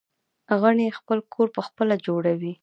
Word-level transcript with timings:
غڼې 0.61 0.87
خپل 0.97 1.17
کور 1.33 1.47
پخپله 1.57 1.95
جوړوي 2.05 2.53